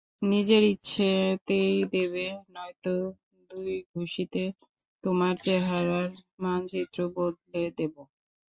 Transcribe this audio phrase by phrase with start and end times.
[0.23, 2.93] নিজের ইচ্ছাতেই দেবে, নয়তো
[3.49, 4.43] দুই ঘুষিতে
[5.03, 6.09] তোমার চেহারার
[6.43, 8.01] মানচিত্র বদলে দেবো।